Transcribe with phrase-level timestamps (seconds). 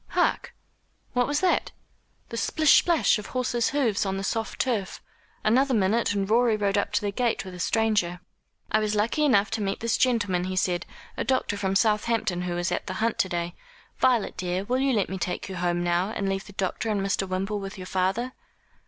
[0.07, 0.55] Hark!
[1.13, 1.71] what was that?
[2.29, 4.99] The splish splash of horses' hoofs on the soft turf.
[5.43, 8.19] Another minute and Rorie rode up to the gate with a stranger.
[8.71, 10.87] "I was lucky enough to meet this gentleman," he said,
[11.17, 13.53] "a doctor from Southampton, who was at the hunt to day.
[13.99, 17.01] Violet dear, will you let me take you home now, and leave the doctor and
[17.05, 17.27] Mr.
[17.27, 18.33] Wimble with your father?"